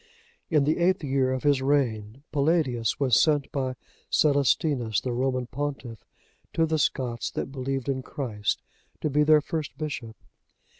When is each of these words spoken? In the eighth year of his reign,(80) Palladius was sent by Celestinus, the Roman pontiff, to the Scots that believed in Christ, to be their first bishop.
In 0.49 0.63
the 0.63 0.79
eighth 0.79 1.03
year 1.03 1.31
of 1.31 1.43
his 1.43 1.61
reign,(80) 1.61 2.23
Palladius 2.31 2.99
was 2.99 3.21
sent 3.21 3.51
by 3.51 3.75
Celestinus, 4.09 4.99
the 4.99 5.11
Roman 5.13 5.45
pontiff, 5.45 6.03
to 6.53 6.65
the 6.65 6.79
Scots 6.79 7.29
that 7.29 7.51
believed 7.51 7.87
in 7.87 8.01
Christ, 8.01 8.63
to 9.01 9.11
be 9.11 9.21
their 9.21 9.41
first 9.41 9.77
bishop. 9.77 10.15